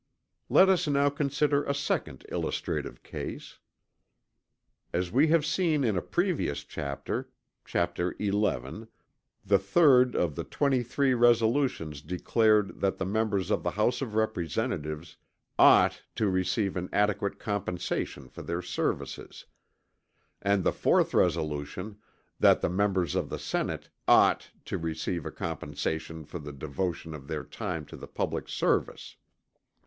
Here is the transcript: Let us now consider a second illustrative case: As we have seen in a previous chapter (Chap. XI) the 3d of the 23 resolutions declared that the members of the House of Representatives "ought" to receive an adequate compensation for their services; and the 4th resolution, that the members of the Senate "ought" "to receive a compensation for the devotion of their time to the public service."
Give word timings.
Let 0.49 0.67
us 0.67 0.87
now 0.87 1.09
consider 1.11 1.63
a 1.63 1.75
second 1.75 2.25
illustrative 2.29 3.03
case: 3.03 3.59
As 4.91 5.11
we 5.11 5.27
have 5.27 5.45
seen 5.45 5.83
in 5.83 5.95
a 5.95 6.01
previous 6.01 6.63
chapter 6.63 7.29
(Chap. 7.65 7.95
XI) 7.97 8.31
the 8.31 8.39
3d 9.47 10.15
of 10.15 10.33
the 10.33 10.43
23 10.43 11.13
resolutions 11.13 12.01
declared 12.01 12.79
that 12.81 12.97
the 12.97 13.05
members 13.05 13.51
of 13.51 13.61
the 13.61 13.69
House 13.69 14.01
of 14.01 14.15
Representatives 14.15 15.17
"ought" 15.59 16.01
to 16.15 16.27
receive 16.31 16.75
an 16.75 16.89
adequate 16.91 17.37
compensation 17.37 18.27
for 18.27 18.41
their 18.41 18.63
services; 18.63 19.45
and 20.41 20.63
the 20.63 20.71
4th 20.71 21.13
resolution, 21.13 21.99
that 22.39 22.61
the 22.61 22.69
members 22.71 23.13
of 23.13 23.29
the 23.29 23.37
Senate 23.37 23.91
"ought" 24.07 24.49
"to 24.65 24.79
receive 24.79 25.27
a 25.27 25.31
compensation 25.31 26.25
for 26.25 26.39
the 26.39 26.53
devotion 26.53 27.13
of 27.13 27.27
their 27.27 27.43
time 27.43 27.85
to 27.85 27.95
the 27.95 28.07
public 28.07 28.49
service." 28.49 29.15